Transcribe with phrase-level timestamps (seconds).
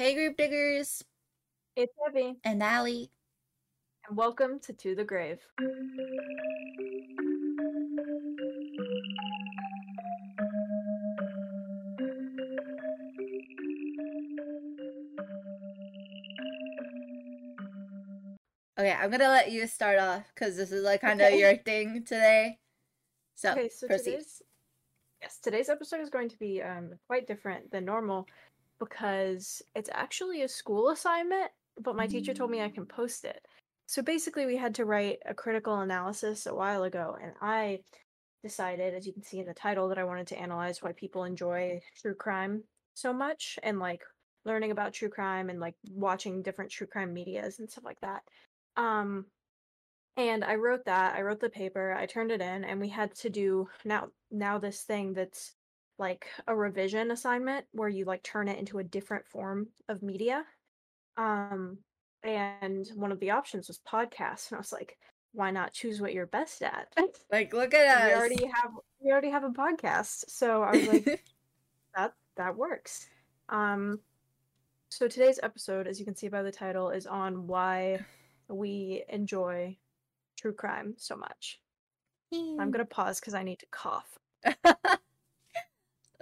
[0.00, 1.04] Hey, group diggers
[1.76, 3.10] It's Evy, and Aly.
[4.08, 5.40] and welcome to To the Grave.
[18.78, 21.38] Okay, I'm gonna let you start off because this is like kind of Okay.
[21.38, 22.58] your thing today.
[23.34, 24.12] So, Okay, so proceed.
[24.12, 24.42] today's
[25.20, 28.26] yes, today's episode is going to be um quite different than normal
[28.80, 33.46] because it's actually a school assignment, but my teacher told me I can post it.
[33.86, 37.80] So basically, we had to write a critical analysis a while ago, and I
[38.42, 41.24] decided, as you can see in the title, that I wanted to analyze why people
[41.24, 44.02] enjoy true crime so much and like
[44.44, 48.22] learning about true crime and like watching different true crime medias and stuff like that.
[48.76, 49.26] Um,
[50.16, 51.14] and I wrote that.
[51.14, 51.94] I wrote the paper.
[51.94, 55.54] I turned it in, and we had to do now now this thing that's
[56.00, 60.44] like a revision assignment where you like turn it into a different form of media.
[61.18, 61.78] Um,
[62.24, 64.96] and one of the options was podcasts, and I was like,
[65.32, 66.88] why not choose what you're best at?
[67.32, 68.08] like, look at us.
[68.08, 71.04] we already have we already have a podcast, so I was like,
[71.94, 73.06] that that works.
[73.50, 74.00] Um,
[74.88, 78.00] so today's episode, as you can see by the title, is on why
[78.48, 79.76] we enjoy
[80.38, 81.60] true crime so much.
[82.32, 84.18] I'm gonna pause because I need to cough.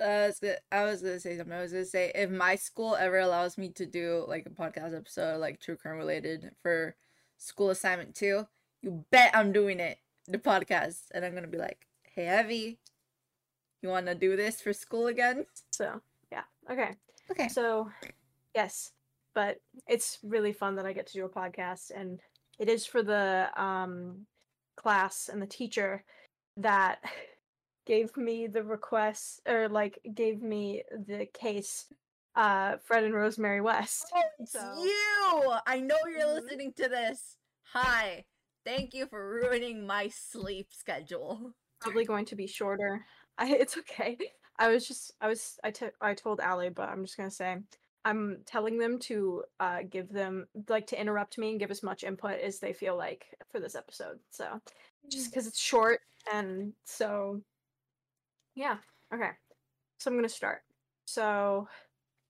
[0.01, 1.57] I was gonna, I was gonna say something.
[1.57, 4.97] I was gonna say if my school ever allows me to do like a podcast
[4.97, 6.95] episode like true crime related for
[7.37, 8.47] school assignment too,
[8.83, 9.99] you bet I'm doing it.
[10.27, 12.79] The podcast, and I'm gonna be like, "Hey, Evy,
[13.83, 16.91] you want to do this for school again?" So yeah, okay.
[17.31, 17.49] Okay.
[17.49, 17.91] So
[18.55, 18.93] yes,
[19.35, 22.21] but it's really fun that I get to do a podcast, and
[22.59, 24.27] it is for the um
[24.77, 26.05] class and the teacher
[26.57, 27.03] that
[27.89, 31.87] gave me the request or like gave me the case
[32.37, 34.05] uh Fred and Rosemary West.
[34.15, 35.55] Oh, it's So- you!
[35.67, 36.35] I know you're Mhm.
[36.43, 37.39] listening to this.
[37.73, 38.27] Hi.
[38.65, 41.55] Thank you for ruining my sleep schedule.
[41.81, 43.05] Probably going to be shorter.
[43.39, 44.19] I it's okay.
[44.59, 47.57] I was just I was I took I told Aly, but I'm just gonna say
[48.05, 52.05] I'm telling them to uh give them like to interrupt me and give as much
[52.05, 54.19] input as they feel like for this episode.
[54.31, 54.61] So
[55.09, 56.01] just because it's short
[56.33, 57.41] and so
[58.59, 58.77] yeah
[59.15, 59.31] okay
[60.01, 60.63] so i'm going to start
[61.05, 61.69] so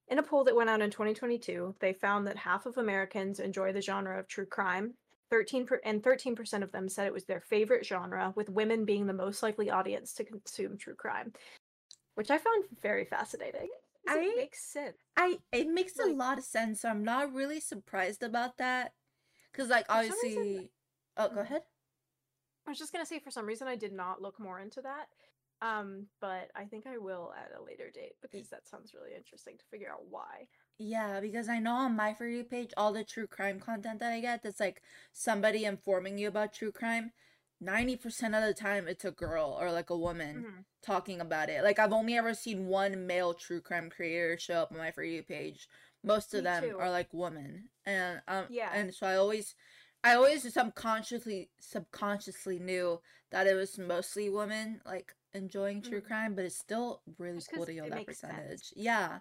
[0.09, 3.73] in a poll that went out in 2022 they found that half of americans enjoy
[3.73, 4.93] the genre of true crime
[5.31, 9.07] 13 per- and 13% of them said it was their favorite genre with women being
[9.07, 11.33] the most likely audience to consume true crime
[12.15, 13.69] which i found very fascinating.
[14.07, 16.81] I- it makes sense I it makes a lot of sense.
[16.83, 18.93] So I'm not really surprised about that.
[19.53, 20.71] Cause like some reason- obviously
[21.19, 21.41] Oh, go Mhm.
[21.43, 21.63] ahead.
[22.67, 25.09] I was just gonna say for some reason I did not look more into that.
[25.61, 29.57] Um, but I think I will at a later date because that sounds really interesting
[29.59, 30.49] to figure out why.
[30.79, 34.13] Yeah, because I know on my For You page, all the true crime content that
[34.13, 34.83] I get, that's like
[35.13, 37.13] somebody informing you about true crime.
[37.61, 40.65] 90% of the time, it's a girl or like a woman Mhm.
[40.81, 41.65] talking about it.
[41.65, 45.03] Like, I've only ever seen one male true crime creator show up on my For
[45.03, 45.69] You page.
[46.05, 46.79] Most of Me them too.
[46.79, 47.71] are like women.
[47.85, 48.71] And, um, Yeah.
[48.73, 49.57] and so I always,
[50.05, 56.07] I always subconsciously, subconsciously knew that it was mostly women, like, enjoying true Mhm.
[56.07, 58.33] crime, but it's still really Just cool to hear that makes sense.
[58.33, 58.73] percentage.
[58.77, 59.21] Yeah.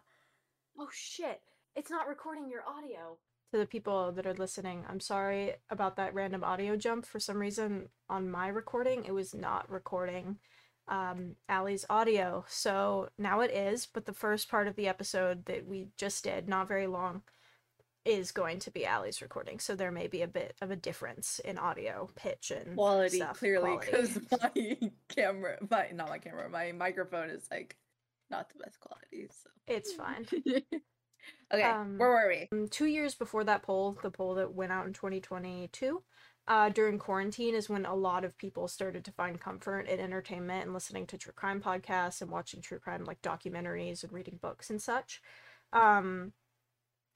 [0.78, 1.42] Oh shit!
[1.76, 3.18] It's not recording your audio.
[3.52, 7.06] To the people that are listening, I'm sorry about that random audio jump.
[7.06, 10.40] For some reason, on my recording, it was not recording
[10.90, 12.46] um Aly's audio.
[12.48, 16.48] So now it is, but the first part of the episode that we just did,
[16.48, 17.24] not very long,
[18.08, 19.60] is going to be Aly's recording.
[19.60, 23.38] So there may be a bit of a difference in audio pitch and quality stuff,
[23.38, 24.78] clearly because my
[25.10, 27.76] camera my not my camera my microphone is like
[28.32, 30.26] not the best quality so It's fine.
[31.54, 34.72] okay Um, where were we Um, two years before that poll, the poll that went
[34.72, 36.02] out in 2022,
[36.48, 40.64] uh, during quarantine is when a lot of people started to find comfort in entertainment
[40.64, 44.70] and listening to true crime podcasts and watching true crime like documentaries and reading books
[44.70, 45.22] and such.
[45.74, 46.32] Um,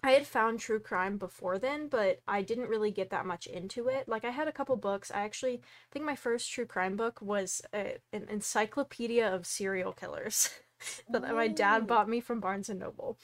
[0.04, 3.88] I had found true crime before then, but I didn't really get that much into
[3.88, 4.08] it.
[4.08, 5.12] Like I had a couple books.
[5.14, 5.62] I actually
[5.92, 10.50] think my first true crime book was a, an encyclopedia of serial killers
[11.10, 13.18] that my dad bought me from Barnes and Noble.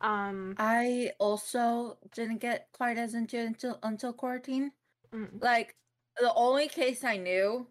[0.00, 4.72] Um, i also didn't get quite as into it until until quarantine
[5.14, 5.76] mm, like
[6.20, 7.66] the only case i knew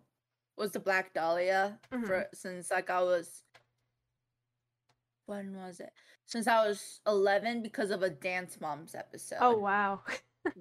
[0.57, 2.07] was the black dahlia Mhm.
[2.07, 3.43] for since like i was
[5.25, 5.91] when was it
[6.25, 10.01] since i was 11 because of a dance moms oh, episode oh wow.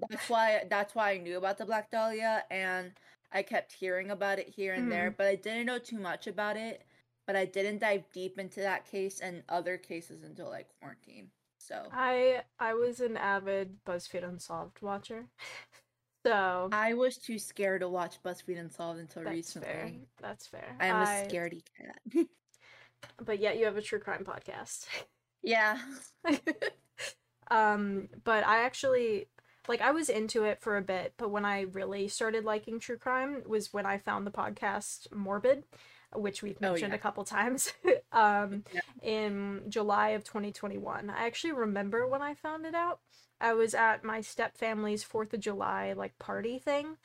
[0.08, 2.92] that's why that's why I knew about the Black Dahlia and
[3.32, 5.14] I kept hearing about it here and there, mm-hmm.
[5.16, 6.82] but I didn't know too much about it.
[7.26, 11.28] But I didn't dive deep into that case and other cases until like quarantine.
[11.58, 15.26] So I I was an avid BuzzFeed Unsolved watcher.
[16.24, 19.66] So I was too scared to watch BuzzFeed Unsolved until that's recently.
[19.66, 19.92] fair.
[20.20, 20.76] That's fair.
[20.78, 22.26] I am a I- scaredy cat.
[23.24, 24.86] But yet you have a true crime podcast.
[25.42, 25.78] yeah.
[27.50, 29.28] um, but I actually
[29.68, 32.96] like I was into it for a bit, but when I really started liking true
[32.98, 35.64] crime was when I found the podcast Morbid,
[36.14, 36.96] which we've Oh, mentioned yeah.
[36.96, 37.72] a couple times.
[38.12, 38.80] um Yeah.
[39.02, 41.10] in July of 2021.
[41.10, 43.00] I actually remember when I found it out.
[43.40, 46.96] I was at my step family's 4th of July like party thing.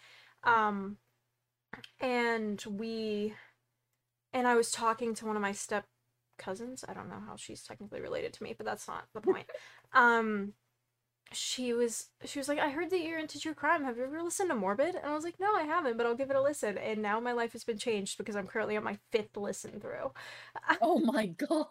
[0.44, 0.98] Um
[2.00, 3.34] and we
[4.34, 5.86] and I was talking to one of my step
[6.38, 6.84] cousins.
[6.88, 9.48] I don't know how she's technically related to me, but that's not the point.
[9.94, 10.54] um
[11.34, 13.84] she was she was like, I heard that you're into true crime.
[13.84, 14.96] Have you ever listened to Morbid?
[14.96, 16.78] And I was like, No, I haven't, but I'll give it a listen.
[16.78, 20.12] And now my life has been changed because I'm currently on my fifth listen through.
[20.82, 21.68] Oh my god.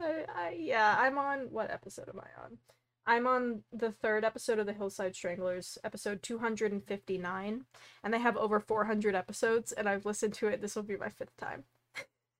[0.00, 2.58] I, I, yeah, I'm on what episode am I on?
[3.06, 7.64] I'm on the third episode of the Hillside Stranglers, episode 259,
[8.04, 10.60] and they have over 400 episodes, and I've listened to it.
[10.60, 11.64] This will be my fifth time.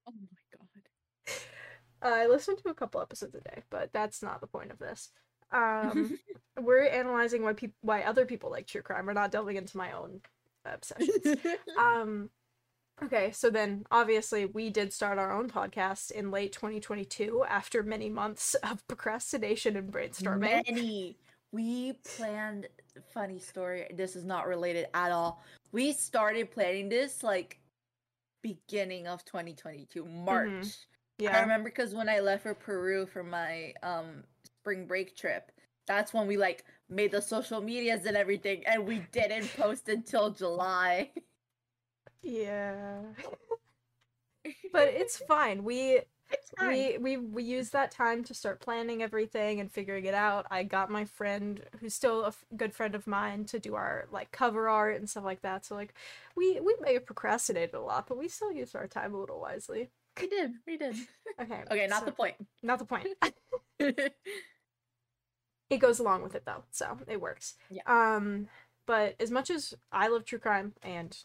[0.06, 1.36] Oh my god.
[2.02, 5.10] I listen to a couple episodes a day, but that's not the point of this.
[5.50, 6.18] Um,
[6.60, 9.06] we're analyzing why people, why other people like true crime.
[9.06, 10.20] We're not delving into my own
[10.64, 11.36] obsessions.
[11.78, 12.30] um
[13.04, 18.08] okay so then obviously we did start our own podcast in late 2022 after many
[18.08, 21.16] months of procrastination and brainstorming Many.
[21.52, 22.66] We planned
[23.12, 23.86] funny story.
[23.94, 25.42] This is not related at all.
[25.70, 27.58] We started planning this like
[28.42, 30.48] beginning of 2022, March.
[30.48, 35.16] I yeah I remember because when I left for Peru for my um spring break
[35.16, 35.52] trip,
[35.86, 40.30] that's when we like made the social medias and everything, and we didn't post until
[40.30, 41.10] July.
[42.22, 43.00] yeah
[44.72, 46.68] but it's fine we it's fine.
[46.68, 50.62] we we we used that time to start planning everything and figuring it out i
[50.62, 54.30] got my friend who's still a f- good friend of mine to do our like
[54.32, 55.94] cover art and stuff like that so like
[56.36, 59.40] we we may have procrastinated a lot but we still used our time a little
[59.40, 59.90] wisely
[60.20, 60.52] we did.
[60.66, 60.94] We did.
[61.40, 62.34] okay Okay, not so- the point.
[62.62, 63.08] not the point
[65.70, 67.82] it goes along with it though so it works Yeah.
[67.86, 68.48] um
[68.86, 71.16] but as much as i love true crime and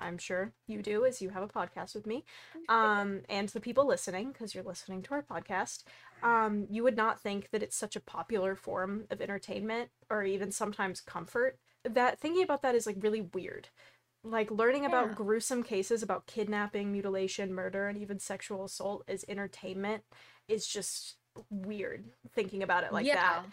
[0.00, 2.24] i'm sure you do as you have a podcast with me
[2.68, 5.84] um and the people listening because you're listening to our podcast
[6.22, 10.50] um you would not think that it's such a popular form of entertainment or even
[10.50, 11.58] sometimes comfort.
[11.84, 13.68] That thinking about that is like really weird.
[14.22, 15.14] Like learning about Yeah.
[15.14, 20.02] gruesome cases about kidnapping mutilation murder and even sexual assault as entertainment
[20.46, 21.16] is just
[21.48, 22.04] weird
[22.34, 23.44] thinking about it like that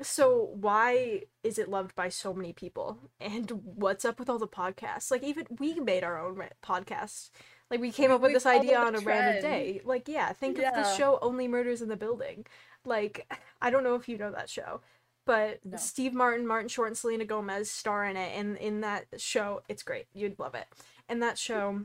[0.00, 2.98] so why is it loved by so many people?
[3.20, 5.10] And what's up with all the podcasts?
[5.10, 7.30] Like even we made our own podcast.
[7.70, 9.80] Like we came up with We this idea on a random day.
[9.84, 12.46] Like yeah, think of the show Only Murders in the Building.
[12.84, 13.26] Like
[13.62, 14.80] I don't know if you know that show,
[15.26, 15.76] but No.
[15.76, 18.32] Steve Martin, Martin Short, and Selena Gomez star in it.
[18.38, 20.06] And in that show, it's great.
[20.14, 20.66] You'd love it.
[21.08, 21.82] and that show,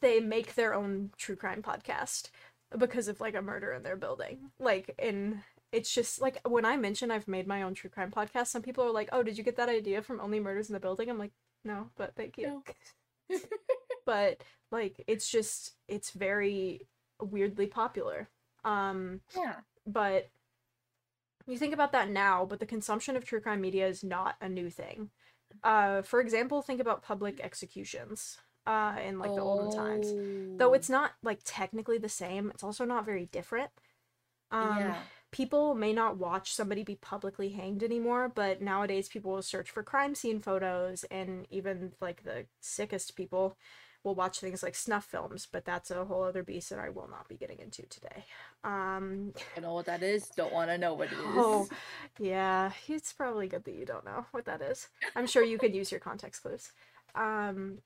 [0.00, 2.30] they make their own true crime podcast
[2.76, 4.50] because of like a murder in their building.
[4.58, 8.48] Like in it's just like when I mention I've made my own true crime podcast,
[8.48, 10.80] some people are like, "Oh, did you get that idea from Only Murders in the
[10.80, 11.32] Building?" I'm like,
[11.64, 12.62] "No, but thank you."
[13.28, 13.36] No.
[14.06, 16.86] but like it's just it's very
[17.20, 18.28] weirdly popular.
[18.64, 19.56] Um Yeah.
[19.86, 20.28] but
[21.46, 24.48] you think about that now, but the consumption of true crime media is not a
[24.48, 25.10] new thing.
[25.62, 30.12] Uh for example, think about public executions uh in like the olden times.
[30.58, 30.74] Though Oh.
[30.74, 33.70] it's not like technically the same, it's also not very different.
[34.50, 35.02] Um yeah.
[35.30, 39.82] People may not watch somebody be publicly hanged anymore, but nowadays people will search for
[39.82, 43.56] crime scene photos and even like the sickest people
[44.04, 47.08] will watch things like snuff films, but that's a whole other beast that I will
[47.10, 48.24] not be getting into today.
[48.62, 50.28] Um I know what that is.
[50.36, 51.18] Don't want to know what it is.
[51.18, 51.68] oh
[52.18, 54.88] yeah, it's probably good that you don't know what that is.
[55.16, 56.72] I'm sure you could use your context clues.
[57.14, 57.78] Um.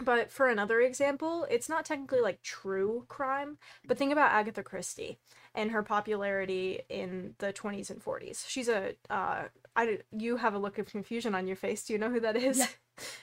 [0.00, 5.18] But for another example, it's not technically like true crime, but think about Agatha Christie
[5.54, 8.44] and her popularity in the 20s and 40s.
[8.48, 9.44] She's a uh
[9.76, 11.84] I you have a look of confusion on your face.
[11.84, 12.58] Do you know who that is?
[12.58, 12.66] Yeah.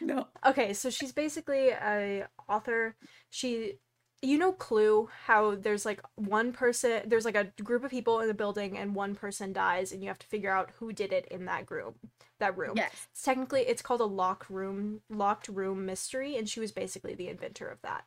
[0.02, 0.28] No.
[0.46, 2.96] Okay, so she's basically a author.
[3.30, 3.76] She
[4.22, 8.28] you know Clue how there's like one person there's like a group of people in
[8.28, 11.26] the building and one person dies and you have to figure out who did it
[11.32, 11.96] in that group
[12.40, 12.74] That room.
[12.76, 13.08] Yes.
[13.12, 17.30] It's technically it's called a locked room locked room mystery and she was basically the
[17.30, 18.06] inventor of that.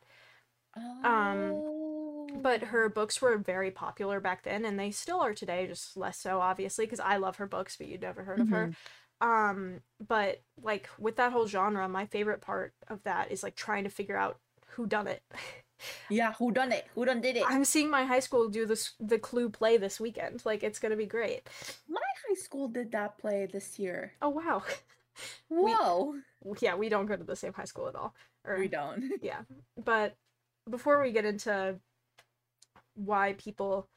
[1.03, 1.63] Um.
[2.41, 6.17] But her books were very popular back then and they still are today, just less
[6.19, 8.71] so obviously because I love her books but you'd never heard of her.
[9.21, 13.85] Um but like with that whole genre, my favorite part of that is like trying
[13.85, 15.23] to figure out who done it.
[16.09, 16.87] Yeah, who done it?
[16.95, 17.43] Who done did it?
[17.47, 20.43] I'm seeing my high school do this the Clue play this weekend.
[20.45, 21.47] Like it's gonna be great.
[21.87, 24.13] My high school did that play this year.
[24.21, 24.63] Oh wow.
[25.49, 26.15] Whoa.
[26.43, 28.13] We, yeah, we don't go to the same high school at all.
[28.45, 29.03] Or, we don't.
[29.21, 29.41] Yeah.
[29.83, 30.15] But
[30.69, 31.79] before we get into
[32.95, 33.87] why people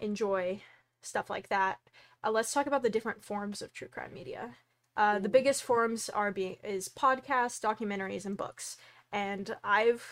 [0.00, 0.62] enjoy
[1.02, 1.78] stuff like that,
[2.24, 4.54] uh, let's talk about the different forms of true crime media.
[4.96, 8.78] Uh, the biggest forms are being is podcasts, documentaries, and books.
[9.12, 10.04] And I've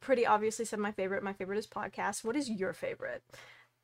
[0.00, 1.22] pretty obviously said my favorite.
[1.22, 2.24] My favorite is podcast.
[2.24, 3.22] What is your favorite?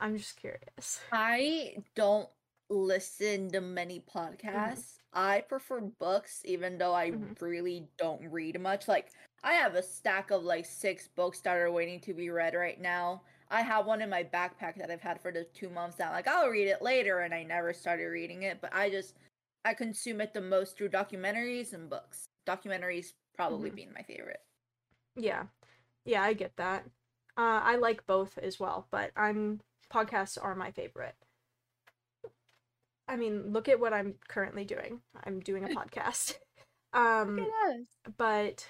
[0.00, 1.00] I'm just curious.
[1.12, 2.28] I don't
[2.70, 4.98] listen to many podcasts.
[5.12, 7.36] I prefer books, even though I Mhm.
[7.40, 8.88] really don't read much.
[8.88, 9.12] Like,
[9.42, 12.78] I have a stack of like six books that are waiting to be read right
[12.80, 13.22] now.
[13.50, 16.28] I have one in my backpack that I've had for the two months that like,
[16.28, 18.60] I'll read it later, and I never started reading it.
[18.60, 19.14] But I just,
[19.64, 22.26] I consume it the most through documentaries and books.
[22.46, 23.76] Documentaries probably Mhm.
[23.76, 24.42] being my favorite.
[25.16, 25.44] Yeah.
[26.04, 26.84] Yeah, I get that.
[27.36, 29.60] Uh, I like both as well, but I'm
[29.92, 31.14] podcasts are my favorite.
[33.06, 35.00] I mean, look at what I'm currently doing.
[35.24, 36.36] I'm doing a podcast.
[36.92, 37.46] Um,
[38.16, 38.66] but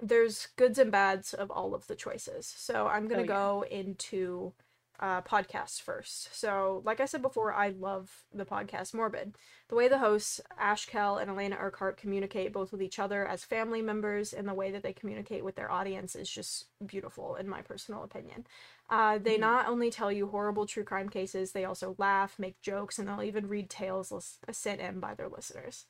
[0.00, 2.46] there's goods and bads of all of the choices.
[2.56, 3.26] So I'm gonna Oh, yeah.
[3.26, 4.52] go into
[5.00, 6.34] uh, podcasts first.
[6.34, 9.36] So, like I said before, I love the podcast Morbid.
[9.68, 13.44] The way the hosts Ash Kelley and Alaina Urquhart communicate both with each other as
[13.44, 17.48] family members and the way that they communicate with their audience is just beautiful, in
[17.48, 18.46] my personal opinion.
[18.90, 19.40] Uh, they Mhm.
[19.40, 23.22] not only tell you horrible true crime cases, they also laugh, make jokes, and they'll
[23.22, 25.86] even read tales sent in by their listeners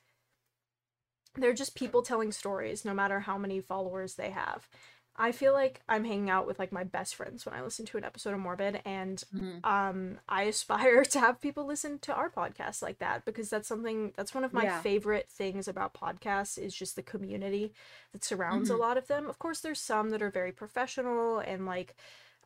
[1.35, 4.67] they're just people telling stories no matter how many followers they have
[5.15, 7.97] i feel like i'm hanging out with like my best friends when i listen to
[7.97, 9.65] an episode of morbid and Mhm.
[9.65, 14.13] um i aspire to have people listen to our podcast like that because that's something
[14.15, 14.81] that's one of my Yeah.
[14.81, 17.73] favorite things about podcasts is just the community
[18.13, 18.79] that surrounds a Mhm.
[18.79, 21.95] lot of them of course there's some that are very professional and like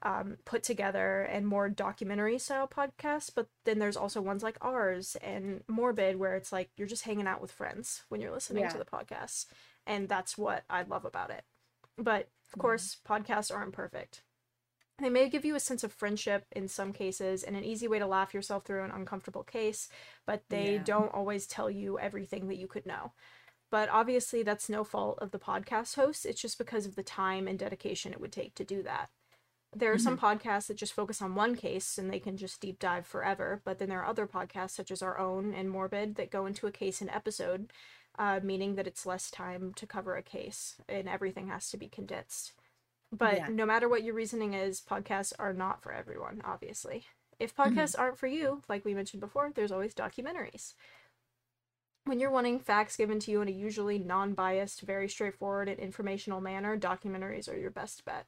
[0.05, 5.15] um, put together and more documentary style podcasts but then there's also ones like ours
[5.21, 8.77] and morbid where it's like you're just hanging out with friends when you're listening to
[8.77, 9.45] the podcast,
[9.87, 11.45] and that's what i love about it
[11.97, 14.21] but of course podcasts aren't perfect.
[14.99, 17.97] They may give you a sense of friendship in some cases and an easy way
[17.99, 19.89] to laugh yourself through an uncomfortable case
[20.25, 20.83] but they Yeah.
[20.83, 23.13] don't always tell you everything that you could know.
[23.71, 27.47] But obviously that's no fault of the podcast host it's just because of the time
[27.47, 29.09] and dedication it would take to do that.
[29.75, 30.25] There are some mm-hmm.
[30.47, 33.79] podcasts that just focus on one case and they can just deep dive forever but
[33.79, 36.71] then there are other podcasts such as our own and morbid that go into a
[36.71, 37.73] case an episode
[38.19, 41.87] uh, meaning that it's less time to cover a case and everything has to be
[41.87, 42.53] condensed
[43.11, 43.47] but Yeah.
[43.49, 47.05] no matter what your reasoning is podcasts are not for everyone obviously
[47.39, 47.73] if Mhm.
[47.73, 50.73] podcasts aren't for you like we mentioned before there's always documentaries
[52.05, 56.41] when you're wanting facts given to you in a usually non-biased very straightforward and informational
[56.41, 58.25] manner documentaries are your best bet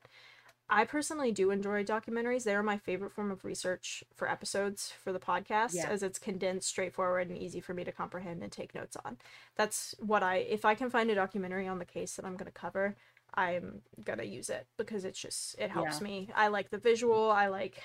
[0.67, 2.43] I personally do enjoy documentaries.
[2.43, 5.89] They are my favorite form of research for episodes for the podcast, Yeah.
[5.89, 9.17] as it's condensed, straightforward, and easy for me to comprehend and take notes on.
[9.55, 12.51] That's what I, if I can find a documentary on the case that I'm going
[12.51, 12.95] to cover,
[13.36, 16.05] I'm going to use it because it's just, it helps Yeah.
[16.05, 16.29] me.
[16.36, 17.84] I like the visual, I like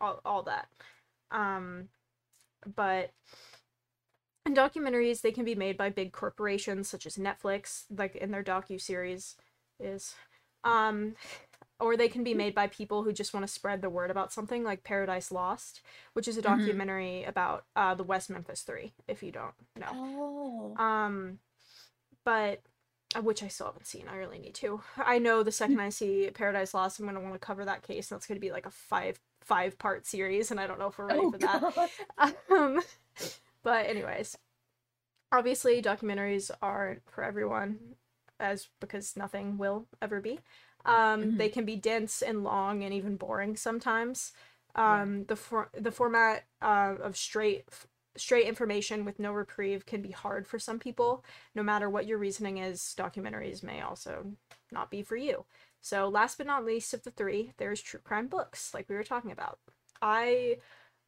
[0.00, 0.68] all, all that.
[1.30, 1.88] Um,
[2.74, 3.10] but
[4.46, 8.42] in documentaries, they can be made by big corporations such as Netflix, like in their
[8.44, 9.36] docu series
[9.78, 10.14] is.
[10.64, 11.14] Um,
[11.80, 14.32] or they can be made by people who just want to spread the word about
[14.32, 15.80] something like Paradise Lost,
[16.12, 16.44] which is a Mhm.
[16.44, 19.90] documentary about uh, the West Memphis 3, if you don't know.
[19.92, 20.76] Oh.
[20.82, 21.38] Um,
[22.24, 22.60] but
[23.14, 24.08] uh, which I still haven't seen.
[24.08, 24.80] I really need to.
[24.96, 28.10] I know the second I see Paradise Lost, I'm gonna want to cover that case.
[28.10, 30.98] And that's gonna be like a five five part series, and I don't know if
[30.98, 31.90] we're ready oh for that.
[32.50, 32.80] Um,
[33.62, 34.38] but anyways,
[35.32, 37.78] obviously documentaries aren't for everyone,
[38.38, 40.38] as because nothing will ever be.
[40.84, 41.38] Um, Mhm.
[41.38, 44.32] They can be dense and long and even boring sometimes.
[44.76, 45.02] Yeah.
[45.02, 47.68] Um, The for- the format uh, of straight
[48.14, 51.24] straight information with no reprieve can be hard for some people.
[51.54, 54.36] No matter what your reasoning is, documentaries may also
[54.70, 55.46] not be for you.
[55.80, 59.02] So, last but not least of the three, there's true crime books, like we were
[59.04, 59.58] talking about.
[60.02, 60.58] I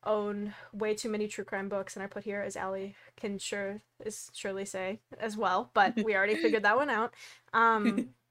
[0.05, 3.83] own way too many true crime books, and I put here as Aly can sure
[4.05, 7.15] is surely say as well, but we already figured that one out.
[7.53, 8.15] Um,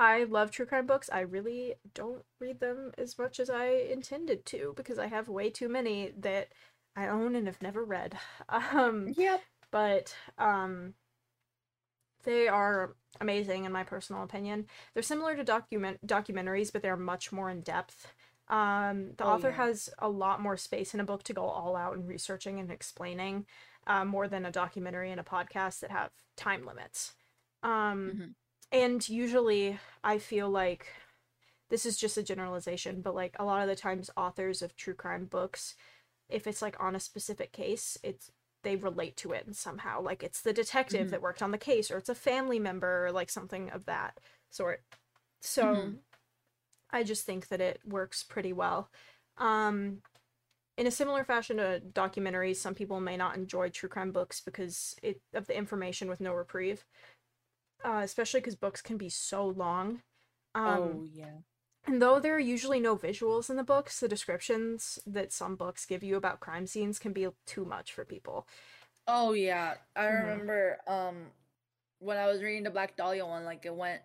[0.00, 1.08] I love true crime books.
[1.12, 5.50] I really don't read them as much as I intended to because I have way
[5.50, 6.48] too many that
[6.96, 8.18] I own and have never read.
[8.48, 9.44] Um, Yep.
[9.70, 10.94] but um
[12.24, 14.66] they are amazing in my personal opinion.
[14.94, 18.12] They're similar to document documentaries, but they're much more in depth.
[18.48, 19.56] Um, the Oh, author yeah.
[19.56, 22.70] has a lot more space in a book to go all out in researching and
[22.70, 23.46] explaining,
[23.86, 27.14] uh, more than a documentary and a podcast that have time limits.
[27.62, 28.34] Um, Mhm.
[28.72, 30.86] And usually I feel like
[31.70, 34.94] this is just a generalization, but like a lot of the times authors of true
[34.94, 35.76] crime books,
[36.28, 38.30] if it's like on a specific case, it's
[38.62, 40.00] they relate to it somehow.
[40.02, 41.10] Like it's the detective Mhm.
[41.10, 44.20] that worked on the case, or it's a family member, or like something of that
[44.50, 44.82] sort.
[45.42, 45.98] So Mhm.
[46.90, 48.90] I just think that it works pretty well.
[49.38, 50.02] Um,
[50.78, 54.96] in a similar fashion to documentaries, some people may not enjoy true crime books because
[55.02, 56.84] it of the information with no reprieve.
[57.84, 60.02] Uh, especially because books can be so long.
[60.54, 61.38] Um, oh yeah.
[61.86, 65.86] and though there are usually no visuals in the books, the descriptions that some books
[65.86, 68.46] give you about crime scenes can be too much for people.
[69.06, 69.74] Oh yeah.
[69.96, 70.20] I Mhm.
[70.22, 71.32] remember um
[71.98, 74.02] when I was reading the Black Dahlia one, like it went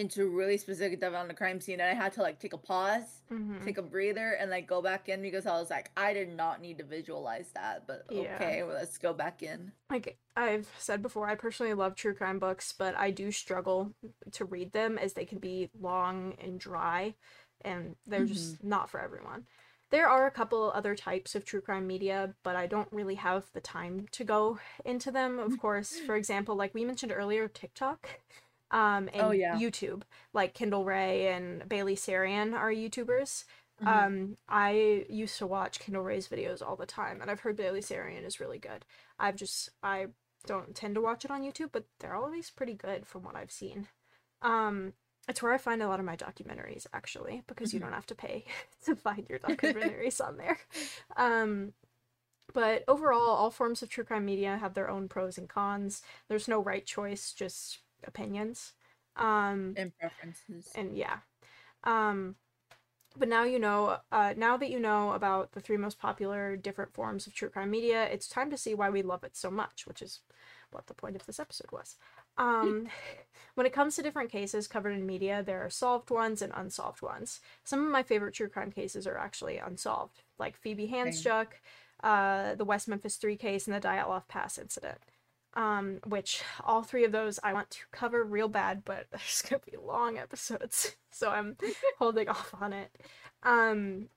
[0.00, 2.58] into really specific depth on the crime scene and I had to like take a
[2.58, 3.64] pause, Mhm.
[3.64, 6.60] take a breather, and like go back in because I was like, I did not
[6.60, 8.34] need to visualize that, but Yeah.
[8.36, 9.72] okay, well, let's go back in.
[9.90, 13.92] Like I've said before, I personally love true crime books, but I do struggle
[14.32, 17.14] to read them as they can be long and dry,
[17.60, 19.46] and they're just not for everyone.
[19.90, 23.46] There are a couple other types of true crime media, but I don't really have
[23.52, 25.40] the time to go into them.
[25.40, 28.08] Of course, for example, like we mentioned earlier, TikTok,
[28.70, 29.62] um, and Oh, yeah.
[29.62, 33.44] YouTube, like Kendall Rae and Bailey Sarian are YouTubers.
[33.80, 34.04] Mhm.
[34.04, 37.80] Um, I used to watch Kendall Rae's videos all the time, and I've heard Bailey
[37.80, 38.84] Sarian is really good.
[39.18, 40.08] I've just I
[40.46, 43.50] don't tend to watch it on YouTube, but they're always pretty good from what I've
[43.52, 43.88] seen.
[44.42, 44.94] Um,
[45.28, 47.80] it's where I find a lot of my documentaries actually, because you Mhm.
[47.80, 48.44] don't have to pay
[48.84, 50.58] to find your documentaries on there.
[51.16, 51.72] Um,
[52.52, 56.02] but overall, all forms of true crime media have their own pros and cons.
[56.28, 58.72] There's no right choice, just opinions.
[59.16, 60.70] Um, and preferences.
[60.74, 61.18] and yeah
[61.84, 62.36] um
[63.16, 66.94] but now you know uh now that you know about the three most popular different
[66.94, 69.86] forms of true crime media it's time to see why we love it so much
[69.86, 70.20] which is
[70.70, 71.96] what the point of this episode was
[72.38, 72.86] um
[73.56, 77.02] when it comes to different cases covered in media there are solved ones and unsolved
[77.02, 81.46] ones some of my favorite true crime cases are actually unsolved like phoebe handsjuk
[82.04, 84.98] uh the west memphis 3 case and the dyatlov pass incident
[85.54, 89.62] um, which all three of those I want to cover real bad, but there's gonna
[89.70, 91.56] be long episodes, so I'm
[91.98, 92.90] holding off on it.
[93.42, 94.08] Um,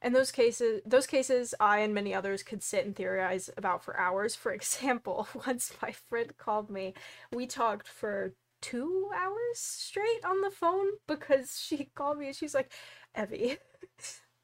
[0.00, 3.96] and those cases, those cases, I and many others could sit and theorize about for
[3.98, 4.34] hours.
[4.34, 6.94] For example, once my friend called me,
[7.32, 12.54] we talked for two hours straight on the phone because she called me and she's
[12.54, 12.72] like,
[13.14, 13.58] "Evy,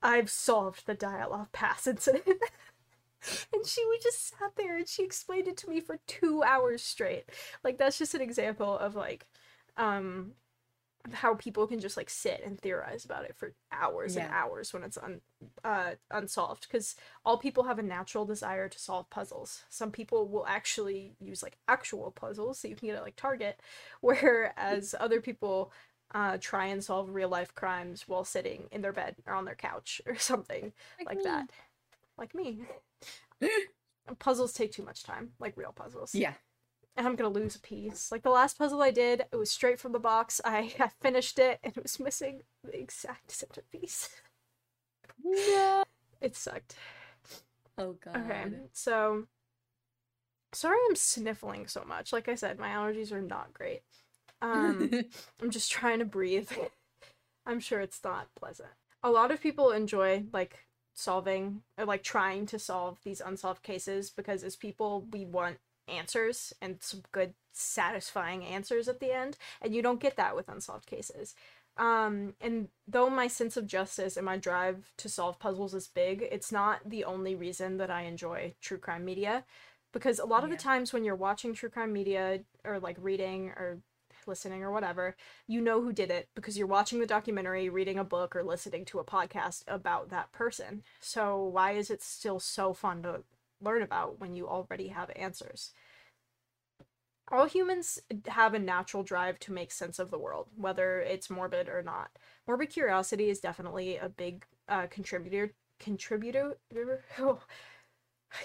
[0.03, 2.41] I've solved the Dyatlov Pass incident."
[3.53, 6.83] and she would just sat there and she explained it to me for two hours
[6.83, 7.25] straight
[7.65, 9.27] like that's just an example of like
[9.77, 10.33] um
[11.13, 14.83] how people can just like sit and theorize about it for hours and hours when
[14.83, 15.21] it's un
[15.65, 20.47] uh unsolved because all people have a natural desire to solve puzzles some people will
[20.47, 23.61] actually use like actual puzzles so you can get it like target
[24.01, 25.73] whereas other people
[26.15, 29.55] uh try and solve real life crimes while sitting in their bed or on their
[29.55, 30.73] couch or something
[31.07, 31.25] like me.
[31.25, 31.49] that.
[32.19, 32.63] Like me.
[34.19, 36.15] puzzles take too much time, like real puzzles.
[36.15, 36.35] Yeah.
[36.97, 38.11] And I'm gonna lose a piece.
[38.11, 40.41] Like the last puzzle I did, it was straight from the box.
[40.45, 44.09] I, I finished it and it was missing the exact centerpiece.
[45.25, 45.85] No.
[46.21, 46.75] It sucked.
[47.77, 48.17] Oh god.
[48.17, 49.27] Okay, so
[50.53, 52.13] sorry I'm sniffling so much.
[52.13, 53.83] Like I said, my allergies are not great.
[54.43, 54.91] Um
[55.43, 56.51] I'm just trying to breathe.
[57.47, 58.71] I'm sure it's not pleasant.
[59.03, 60.68] A lot of people enjoy like
[60.99, 66.53] solving or like trying to solve these unsolved cases because as people we want answers
[66.61, 70.87] and some good satisfying answers at the end and you don't get that with unsolved
[70.87, 71.37] cases.
[71.77, 76.27] Um and though my sense of justice and my drive to solve puzzles is big,
[76.33, 79.45] it's not the only reason that I enjoy true crime media
[79.93, 83.51] because a lot of the times when you're watching true crime media or like reading
[83.51, 83.79] or
[84.29, 88.05] listening or whatever, you know who did it because you're watching the documentary, reading a
[88.05, 90.83] book, or listening to a podcast about that person.
[91.01, 93.23] So, why is it still so fun to
[93.61, 95.73] learn about when you already have answers?
[97.31, 101.69] All humans have a natural drive to make sense of the world, whether it's morbid
[101.69, 102.11] or not.
[102.47, 105.53] Morbid curiosity is definitely a big uh, contributor.
[105.79, 106.57] Contributor.
[107.19, 107.41] Oh,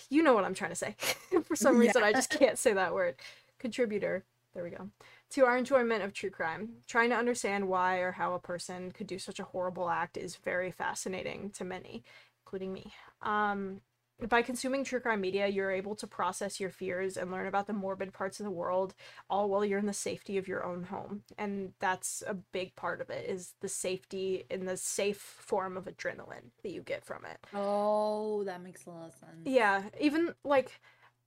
[0.09, 0.95] you know what I'm trying to say.
[1.43, 3.15] For some reason, I just can't say that word.
[3.59, 4.25] Contributor.
[4.53, 4.89] There we go
[5.33, 6.69] to our enjoyment of true crime.
[6.87, 10.35] Trying to understand why or how a person could do such a horrible act is
[10.35, 12.03] very fascinating to many,
[12.45, 12.93] including me.
[13.21, 13.81] Um,
[14.29, 17.73] by consuming true crime media, you're able to process your fears and learn about the
[17.73, 18.93] morbid parts of the world,
[19.27, 21.23] all while you're in the safety of your own home.
[21.37, 25.85] And that's a big part of it is the safety in the safe form of
[25.85, 27.39] adrenaline that you get from it.
[27.55, 29.31] Oh, that makes a lot of sense.
[29.45, 30.79] Yeah, even like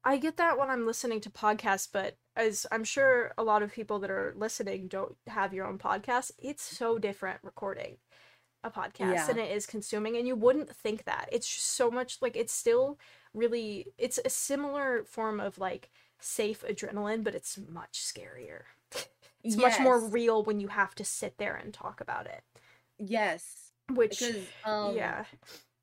[0.07, 3.73] I get that when I'm listening to podcasts, but as I'm sure a lot of
[3.73, 7.97] people that are listening don't have your own podcast, it's so different recording
[8.63, 9.27] a podcast Yeah.
[9.27, 11.29] than it is consuming and you wouldn't think that.
[11.33, 12.99] It's just so much like it's still
[13.35, 15.91] really it's a similar form of like
[16.21, 18.63] safe adrenaline, but it's much scarier.
[19.45, 22.43] It's much more real when you have to sit there and talk about it.
[22.99, 23.71] Yes.
[23.93, 25.25] Which Because um yeah.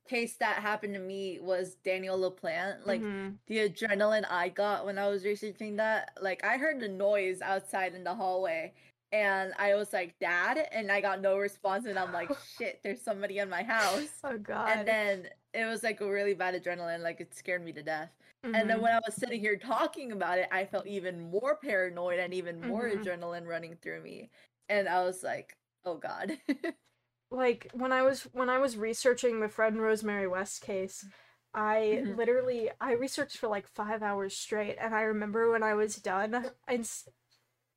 [0.07, 2.85] Case that happened to me was Daniel LaPlante.
[2.85, 3.37] Like Mhm.
[3.47, 7.93] the adrenaline I got when I was researching that, like I heard the noise outside
[7.95, 8.73] in the hallway
[9.11, 13.01] and I was like, Dad, and I got no response and I'm like, shit, there's
[13.01, 14.09] somebody in my house.
[14.23, 14.77] Oh god.
[14.77, 18.11] And then it was like a really bad adrenaline, like it scared me to death.
[18.53, 18.81] And then Mhm.
[18.81, 22.61] when I was sitting here talking about it, I felt even more paranoid and even
[22.67, 22.99] more Mhm.
[23.03, 24.29] adrenaline running through me.
[24.69, 25.53] And I was like,
[25.85, 26.37] oh god.
[27.33, 31.05] like when I was when I was researching the Fred and Rosemary West case,
[31.53, 32.17] I Mhm.
[32.17, 36.51] literally I researched for like five hours straight, and I remember when I was done.
[36.67, 37.09] I s-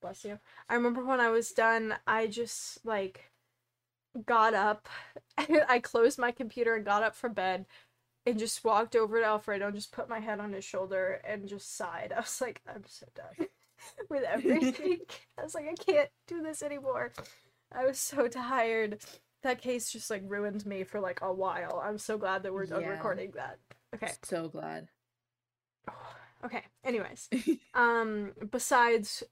[0.03, 0.40] bless you.
[0.69, 1.99] I remember when I was done.
[2.07, 3.33] I just like
[4.25, 4.88] got up.
[5.69, 7.66] I closed my computer and got up from bed.
[8.27, 11.49] And just walked over to Alfredo and just put my head on his shoulder and
[11.49, 12.12] just sighed.
[12.16, 13.49] I was like, I'm so done
[14.11, 15.01] with everything.
[15.38, 17.12] I was like, I can't do this anymore.
[17.73, 18.99] I was so tired.
[19.47, 21.81] That case just like ruined me for like a while.
[21.85, 22.91] I'm so glad that we're done Yeah.
[22.91, 23.61] recording that.
[23.95, 24.11] Okay.
[24.25, 24.89] so glad.
[26.45, 26.63] Okay.
[26.85, 27.29] Anyways,
[27.75, 29.23] um besides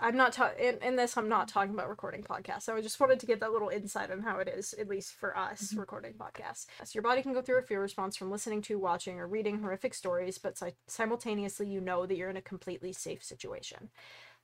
[0.00, 2.62] I'm not talking in, in this I'm not talking about recording podcasts.
[2.62, 5.12] So I just wanted to get that little insight on how it is at least
[5.14, 5.78] for us Mhm.
[5.80, 6.66] recording podcasts.
[6.84, 9.58] So your body can go through a fear response from listening to, watching or reading
[9.60, 13.90] horrific stories, but si- simultaneously you know that you're in a completely safe situation.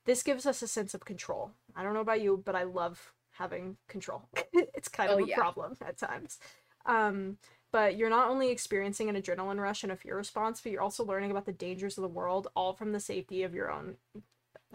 [0.03, 1.51] This gives us a sense of control.
[1.75, 4.23] I don't know about you, but I love having control.
[4.53, 5.35] it's kind of Oh, a yeah.
[5.35, 6.39] problem at times.
[6.85, 7.37] Um
[7.71, 11.03] but you're not only experiencing an adrenaline rush and a fear response, but you're also
[11.03, 13.97] learning about the dangers of the world, all from the safety of your own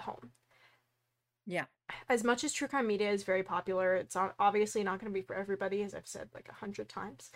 [0.00, 0.32] home.
[1.46, 1.64] Yeah.
[2.08, 5.22] As much as true crime media is very popular, it's obviously not going to be
[5.22, 7.30] for everybody, as I've said like a hundred times.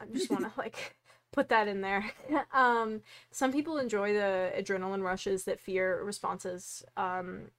[0.00, 0.96] I just want to like
[1.32, 2.10] put that in there.
[2.52, 7.50] um, some people enjoy the adrenaline rushes that fear responses, um,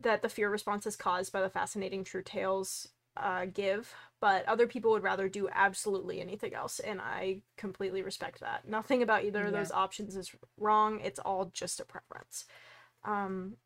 [0.00, 4.92] that the fear responses caused by the fascinating true tales uh, give, but other people
[4.92, 8.68] would rather do absolutely anything else, and I completely respect that.
[8.68, 9.58] Nothing about either of Yeah.
[9.60, 11.00] those options is wrong.
[11.00, 12.44] It's all just a preference.
[13.04, 13.56] Um,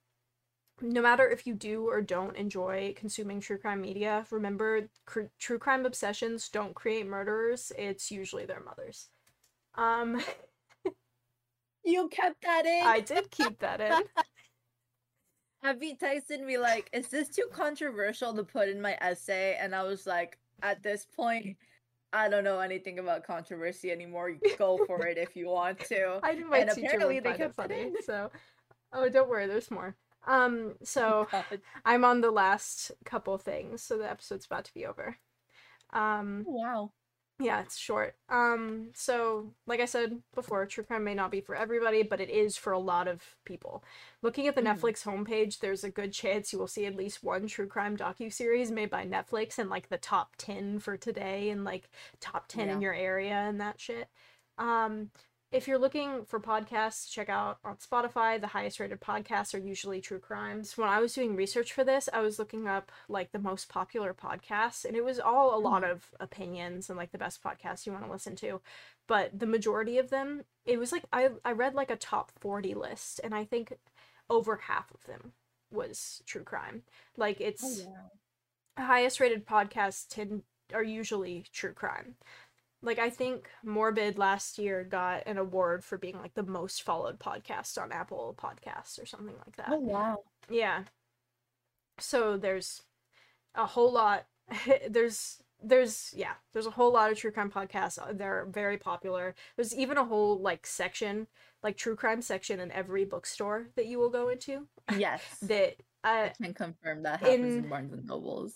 [0.80, 5.58] no matter if you do or don't enjoy consuming true crime media, remember cr- true
[5.58, 7.72] crime obsessions don't create murderers.
[7.78, 9.08] It's usually their mothers.
[9.74, 10.20] Um,
[11.84, 12.82] You kept that in.
[12.86, 14.02] I did keep that in.
[15.62, 19.84] Abby texted me like, "Is this too controversial to put in my essay?" And I
[19.84, 21.56] was like, "At this point,
[22.12, 24.30] I don't know anything about controversy anymore.
[24.30, 27.34] You Go for it if you want to." I knew my And teacher apparently they
[27.34, 27.92] kept it funny.
[28.04, 28.30] So,
[28.92, 29.96] oh, don't worry, there's more.
[30.26, 31.44] Um, so God.
[31.84, 35.16] I'm on the last couple things, so the episode's about to be over.
[35.92, 36.92] Um, wow.
[37.42, 38.14] Yeah, it's short.
[38.28, 42.30] Um, so like I said before, true crime may not be for everybody, but it
[42.30, 43.82] is for a lot of people.
[44.22, 44.78] Looking at the Mhm.
[44.78, 48.70] Netflix homepage, there's a good chance you will see at least one true crime docu-series
[48.70, 52.80] made by Netflix and like the top 10 for today and like top 10 in
[52.80, 54.08] your area and that shit.
[54.58, 55.10] Um,
[55.52, 58.40] if you're looking for podcasts, to check out on Spotify.
[58.40, 60.76] The highest rated podcasts are usually true crimes.
[60.78, 64.14] When I was doing research for this, I was looking up like the most popular
[64.14, 65.92] podcasts, and it was all a lot mm-hmm.
[65.92, 68.62] of opinions and like the best podcasts you want to listen to.
[69.06, 72.74] But the majority of them, it was like I I read like a top 40
[72.74, 73.74] list, and I think
[74.30, 75.32] over half of them
[75.70, 76.82] was true crime.
[77.16, 77.86] Like oh, it's
[78.78, 80.42] highest rated podcasts tend
[80.74, 82.14] are usually true crime.
[82.82, 87.18] Like I think Morbid last year got an award for being like the most followed
[87.20, 89.68] podcast on Apple Podcasts or something like that.
[89.70, 90.18] Oh wow.
[90.50, 90.84] Yeah.
[91.98, 92.82] So there's
[93.54, 94.26] a whole lot
[94.88, 97.98] there's there's yeah, there's a whole lot of true crime podcasts.
[97.98, 99.34] Uh, They're very popular.
[99.56, 101.28] There's even a whole like section,
[101.62, 104.66] like true crime section in every bookstore that you will go into
[104.96, 105.22] Yes.
[105.42, 108.54] that uh I can confirm that happens in- in Barnes and Nobles.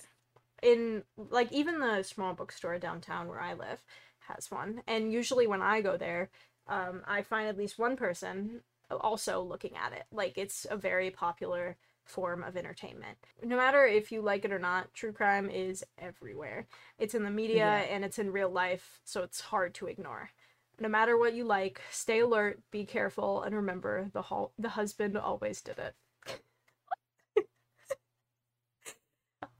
[0.64, 3.84] in like even the small bookstore downtown where I live
[4.28, 4.82] has one.
[4.86, 6.30] And usually when I go there,
[6.68, 10.04] um, I find at least one person also looking at it.
[10.12, 13.18] Like it's a very popular form of entertainment.
[13.42, 16.66] No matter if you like it or not, true crime is everywhere.
[16.98, 17.78] It's in the media Yeah.
[17.94, 20.30] and it's in real life, so it's hard to ignore.
[20.78, 25.16] No matter what you like, stay alert, be careful, and remember the hol- the husband
[25.16, 25.94] always did it.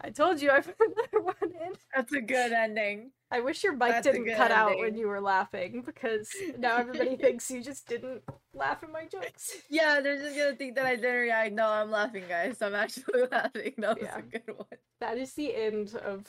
[0.07, 1.73] I told you I put another one in.
[1.93, 3.11] That's a good ending.
[3.29, 7.17] I wish your mic That's didn't cut out when you were laughing because now everybody
[7.21, 8.23] thinks you just didn't
[8.55, 9.53] laugh at my jokes.
[9.69, 11.53] Yeah, they're just gonna think that I didn't react.
[11.55, 12.63] No, I'm laughing, guys.
[12.63, 13.73] I'm actually laughing.
[13.79, 14.19] That was Yeah.
[14.19, 14.79] a good one.
[15.01, 16.25] That is the end of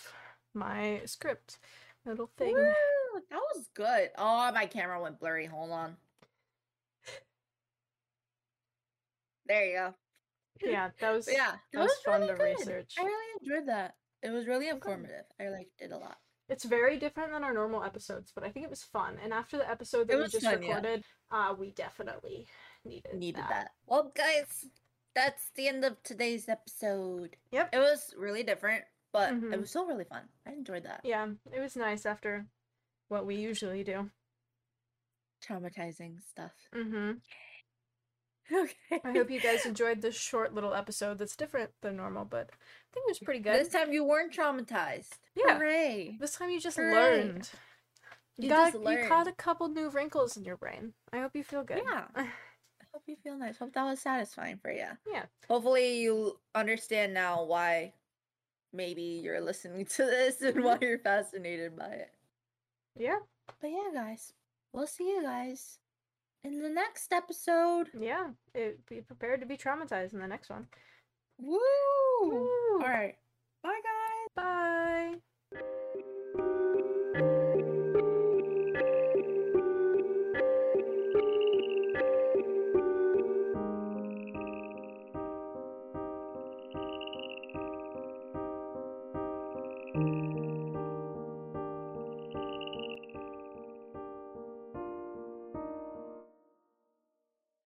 [0.55, 1.59] my script.
[2.03, 2.55] Little thing.
[2.55, 2.73] Woo,
[3.29, 4.09] that was good.
[4.17, 5.45] Oh, my camera went blurry.
[5.45, 5.97] Hold on.
[9.45, 9.93] There you go.
[10.63, 12.57] Yeah, that was But yeah, that was fun really to good.
[12.59, 12.93] research.
[12.99, 13.95] I really enjoyed that.
[14.23, 15.25] It was really informative.
[15.39, 16.17] I liked it a lot.
[16.49, 19.17] It's very different than our normal episodes, but I think it was fun.
[19.23, 20.67] And after the episode that we was just fun, yeah.
[20.75, 22.47] recorded, uh, we definitely
[22.85, 23.71] needed Needed that.
[23.85, 24.65] Well, guys,
[25.13, 27.35] that's the end of today's episode.
[27.51, 27.69] Yep.
[27.73, 29.53] It was really different, but Mhm.
[29.53, 30.29] it was still really fun.
[30.45, 31.01] I enjoyed that.
[31.03, 32.47] Yeah, it was nice after
[33.09, 34.09] what we usually do.
[35.43, 36.53] Traumatizing stuff.
[36.73, 37.11] Mm-hmm.
[38.53, 39.01] Okay.
[39.03, 42.87] I hope you guys enjoyed this short little episode that's different than normal, but I
[42.93, 43.59] think it was pretty good.
[43.59, 45.17] This time you weren't traumatized.
[45.35, 45.57] Yeah.
[45.57, 46.17] Hooray.
[46.19, 46.93] This time you just Hooray.
[46.93, 47.49] learned.
[48.37, 50.93] You, You got just you caught a couple new wrinkles in your brain.
[51.11, 51.81] I hope you feel good.
[51.85, 52.05] Yeah.
[52.15, 52.29] I
[52.93, 53.57] hope you feel nice.
[53.57, 54.87] Hope that was satisfying for you.
[55.11, 55.23] yeah.
[55.49, 57.93] Hopefully you understand now why
[58.73, 60.83] maybe you're listening to this and why mm-hmm.
[60.83, 62.11] you're fascinated by it.
[62.97, 63.19] Yeah.
[63.59, 64.33] But yeah, guys,
[64.71, 65.79] we'll see you guys
[66.47, 67.89] in the next episode.
[67.97, 70.67] Yeah, it, be prepared to be traumatized in the next one.
[71.39, 71.59] Woo!
[72.21, 72.49] Woo!
[72.81, 73.15] All right.
[73.63, 74.33] Bye, guys.
[74.35, 75.15] Bye.